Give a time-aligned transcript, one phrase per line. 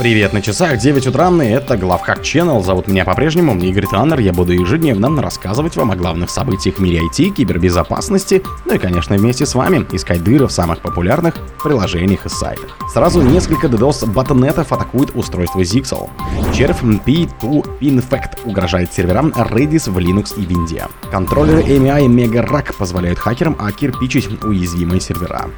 [0.00, 2.64] Привет на часах, 9 утра, и это Главхак Channel.
[2.64, 4.18] Зовут меня по-прежнему Игорь Таннер.
[4.20, 9.14] Я буду ежедневно рассказывать вам о главных событиях в мире IT, кибербезопасности, ну и, конечно,
[9.14, 12.78] вместе с вами искать дыры в самых популярных приложениях и сайтах.
[12.90, 16.08] Сразу несколько DDoS ботнетов атакуют устройство Zixel.
[16.54, 20.88] Червь P2 Infect угрожает серверам Redis в Linux и Windows.
[21.10, 25.50] Контроллеры AMI Mega Rack позволяют хакерам окирпичить уязвимые сервера.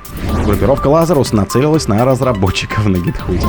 [0.45, 3.41] Группировка Lazarus нацелилась на разработчиков на GitHub.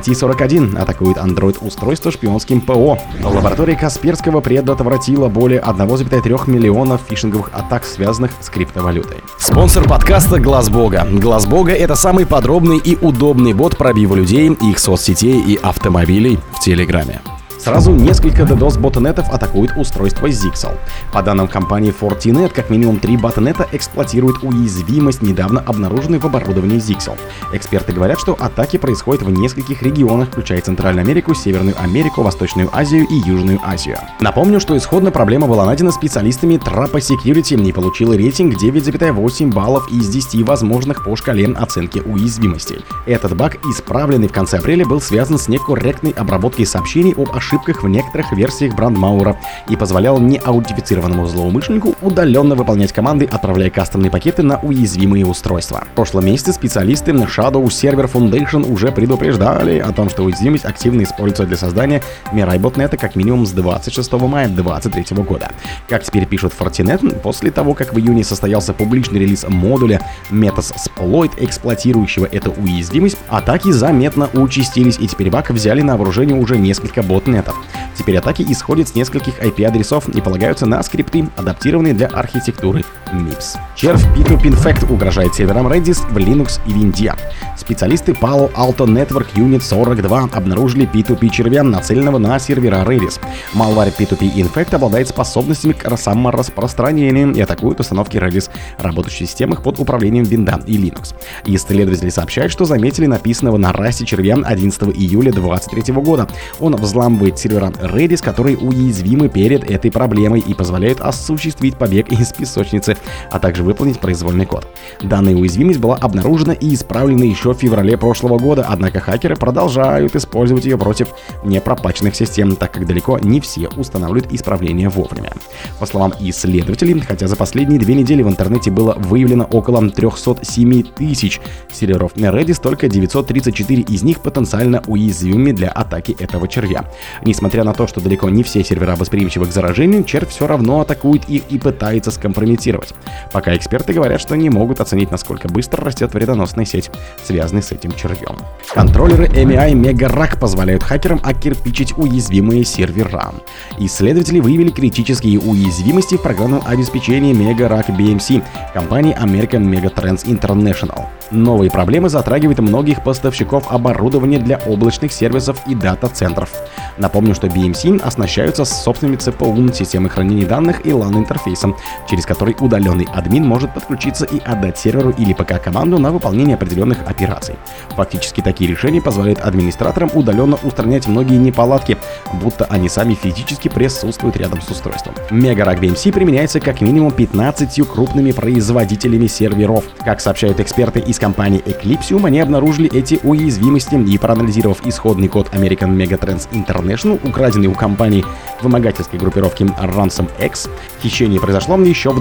[0.00, 2.98] А541 атакует Android-устройство шпионским ПО.
[3.22, 9.18] Лаборатория Касперского предотвратила более 1,3 миллионов фишинговых атак, связанных с криптовалютой.
[9.38, 11.06] Спонсор подкаста Глаз Бога.
[11.10, 16.60] Глаз Бога— это самый подробный и удобный бот пробива людей, их соцсетей и автомобилей в
[16.60, 17.20] Телеграме.
[17.62, 20.78] Сразу несколько DDoS-ботнетов атакуют устройство Zixel.
[21.12, 27.18] По данным компании Fortinet, как минимум три ботнета эксплуатируют уязвимость, недавно обнаруженной в оборудовании Zixel.
[27.52, 33.06] Эксперты говорят, что атаки происходят в нескольких регионах, включая Центральную Америку, Северную Америку, Восточную Азию
[33.06, 33.98] и Южную Азию.
[34.20, 40.08] Напомню, что исходно проблема была найдена специалистами Trapa Security и получила рейтинг 9,8 баллов из
[40.08, 42.80] 10 возможных по шкале оценки уязвимости.
[43.04, 47.82] Этот баг, исправленный в конце апреля, был связан с некорректной обработкой сообщений об ошибках ошибках
[47.82, 49.36] в некоторых версиях брандмаура
[49.68, 55.84] и позволял неаутифицированному злоумышленнику удаленно выполнять команды, отправляя кастомные пакеты на уязвимые устройства.
[55.92, 61.44] В прошлом месяце специалисты Shadow Server Foundation уже предупреждали о том, что уязвимость активно используется
[61.44, 65.50] для создания Mirai ботнета как минимум с 26 мая 2023 года.
[65.88, 72.26] Как теперь пишут Fortinet, после того, как в июне состоялся публичный релиз модуля Metasploit, эксплуатирующего
[72.26, 77.54] эту уязвимость, атаки заметно участились и теперь баг взяли на вооружение уже несколько ботнетов интернета.
[77.96, 83.58] Теперь атаки исходят с нескольких IP-адресов и полагаются на скрипты, адаптированные для архитектуры MIPS.
[83.74, 87.18] Червь P2 Pinfact угрожает серверам Redis в Linux и Windows.
[87.56, 93.20] Специалисты Palo Alto Network Unit 42 обнаружили P2P червя, нацеленного на сервера Redis.
[93.54, 99.78] Malware P2P Infect обладает способностями к самораспространению и атакует установки Redis, работающие в системах под
[99.78, 101.14] управлением Windows и Linux.
[101.46, 106.28] Исследователи сообщают, что заметили написанного на расе червя 11 июля 2023 года.
[106.60, 112.96] Он взламывает сервера Redis, которые уязвимы перед этой проблемой и позволяют осуществить побег из песочницы,
[113.30, 114.66] а также выполнить произвольный код.
[115.02, 120.64] Данная уязвимость была обнаружена и исправлена еще в феврале прошлого года, однако хакеры продолжают использовать
[120.64, 121.08] ее против
[121.44, 125.32] непропаченных систем, так как далеко не все устанавливают исправления вовремя.
[125.78, 131.40] По словам исследователей, хотя за последние две недели в интернете было выявлено около 307 тысяч
[131.72, 136.84] серверов Redis, только 934 из них потенциально уязвимы для атаки этого червя.
[137.24, 141.28] Несмотря на то, что далеко не все сервера восприимчивы к заражению, червь все равно атакует
[141.28, 142.89] их и пытается скомпрометировать.
[143.32, 146.90] Пока эксперты говорят, что не могут оценить, насколько быстро растет вредоносная сеть,
[147.24, 148.36] связанный с этим червем.
[148.72, 153.32] Контроллеры MI Mega Rack позволяют хакерам окирпичить уязвимые сервера.
[153.78, 158.42] Исследователи выявили критические уязвимости в программном обеспечении Mega Rack BMC
[158.74, 161.06] компании American Megatrends International.
[161.30, 166.50] Новые проблемы затрагивают многих поставщиков оборудования для облачных сервисов и дата-центров.
[166.98, 171.76] Напомню, что BMC оснащаются собственными CPU, системой хранения данных и LAN-интерфейсом,
[172.08, 176.98] через который удаленный админ может подключиться и отдать серверу или ПК команду на выполнение определенных
[177.06, 177.56] операций.
[177.90, 181.98] Фактически такие решения позволяют администраторам удаленно устранять многие неполадки,
[182.42, 185.14] будто они сами физически присутствуют рядом с устройством.
[185.30, 189.84] Мегарак BMC применяется как минимум 15 крупными производителями серверов.
[190.04, 195.96] Как сообщают эксперты из компании Eclipsium, они обнаружили эти уязвимости и проанализировав исходный код American
[195.96, 198.24] Megatrends International, украденный у компании
[198.62, 200.70] вымогательской группировки RansomX,
[201.02, 202.20] хищение произошло еще в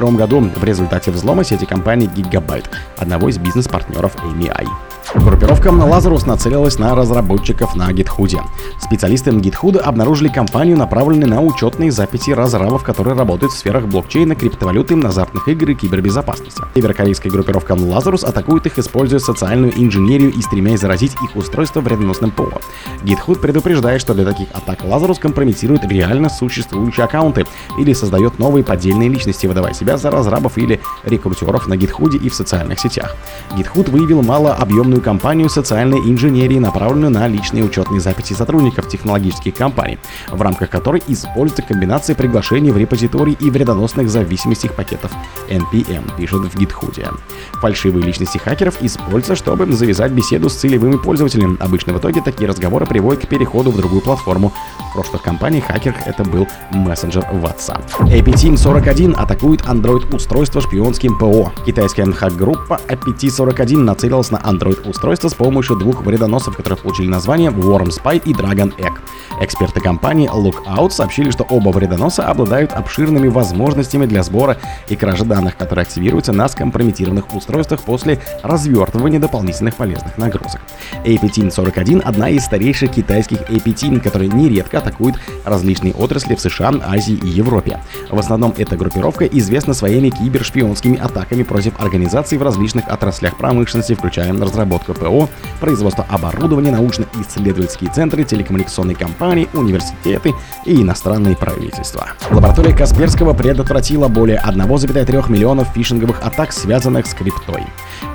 [0.00, 2.66] 2021 году в результате взлома сети компании Gigabyte,
[2.96, 4.93] одного из бизнес-партнеров AMI.
[5.14, 8.40] Группировка Lazarus нацелилась на разработчиков на GitHub.
[8.80, 15.00] Специалисты GitHub обнаружили компанию, направленную на учетные записи разрабов, которые работают в сферах блокчейна, криптовалюты,
[15.00, 16.62] азартных игр и кибербезопасности.
[16.74, 22.60] Северокорейская группировка Lazarus атакует их, используя социальную инженерию и стремясь заразить их устройство вредоносным ПО.
[23.04, 27.46] GitHub предупреждает, что для таких атак Lazarus компрометирует реально существующие аккаунты
[27.78, 32.34] или создает новые поддельные личности, выдавая себя за разрабов или рекрутеров на GitHub и в
[32.34, 33.16] социальных сетях.
[33.52, 39.98] GitHub выявил малообъемную компанию социальной инженерии, направленную на личные учетные записи сотрудников технологических компаний,
[40.30, 45.12] в рамках которой используется комбинация приглашений в репозиторий и вредоносных зависимостей пакетов
[45.48, 47.20] NPM, пишут в GitHub.
[47.60, 51.58] Фальшивые личности хакеров используются, чтобы завязать беседу с целевыми пользователями.
[51.60, 54.54] Обычно в итоге такие разговоры приводят к переходу в другую платформу,
[54.94, 57.82] прошлых компаний хакерах это был мессенджер WhatsApp.
[58.02, 61.52] APT 41 атакует Android-устройство шпионским ПО.
[61.66, 67.88] Китайская хак-группа APT 41 нацелилась на Android-устройство с помощью двух вредоносов, которые получили название Worm
[67.88, 68.94] Spy и Dragon Egg.
[69.40, 74.58] Эксперты компании Lookout сообщили, что оба вредоноса обладают обширными возможностями для сбора
[74.88, 80.60] и кражи данных, которые активируются на скомпрометированных устройствах после развертывания дополнительных полезных нагрузок.
[81.04, 87.28] APT-41— одна из старейших китайских APT, которые нередко атакуют различные отрасли в США, Азии и
[87.28, 87.80] Европе.
[88.10, 94.32] В основном эта группировка известна своими кибершпионскими атаками против организаций в различных отраслях промышленности, включая
[94.32, 95.28] разработку ПО,
[95.60, 100.32] производство оборудования, научно-исследовательские центры, телекоммуникационные компании, университеты
[100.64, 102.08] и иностранные правительства.
[102.30, 107.62] Лаборатория Касперского предотвратила более 1,3 миллионов фишинговых атак, связанных с криптой.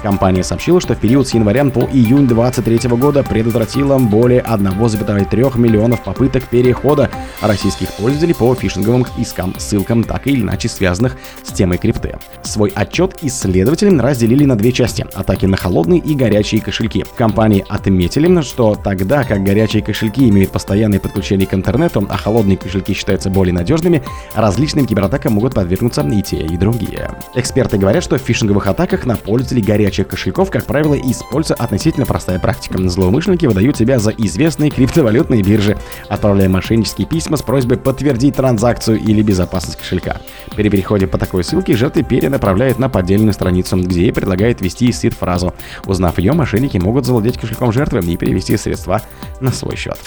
[0.04, 6.04] Компания сообщила, что в период с января по июнь 2023 года предотвратила более 1,3 миллионов
[6.04, 7.10] попыток перехода
[7.42, 12.18] российских пользователей по фишинговым искам, ссылкам, так или иначе связанных с темой крипты.
[12.44, 17.06] Свой отчет исследователи разделили на две части– атаки на холодные и горячие кошельки.
[17.18, 22.94] Компании отметили, что тогда как горячие кошельки имеют постоянное подключение к интернету, а холодные кошельки
[22.94, 24.04] считаются более надежными,
[24.36, 27.10] различным кибератакам могут подвергнуться и те, и другие.
[27.36, 32.40] Эксперты говорят, что в фишинговых атаках на пользователей горячих кошельков, как правило, используется относительно простая
[32.40, 32.78] практика.
[32.90, 35.78] Злоумышленники выдают себя за известные криптовалютные биржи,
[36.10, 40.18] отправляя мошеннические письма с просьбой подтвердить транзакцию или безопасность кошелька.
[40.56, 45.54] При переходе по такой ссылке жертвы перенаправляют на поддельную страницу, где ей предлагают ввести сид-фразу.
[45.86, 49.02] Узнав ее, мошенники могут завладеть кошельком жертвы и перевести средства
[49.40, 49.98] на свой счет.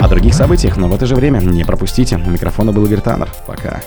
[0.00, 2.16] О других событиях, но в это же время не пропустите.
[2.16, 3.28] У микрофона был Игорь Таннер.
[3.46, 3.80] Пока.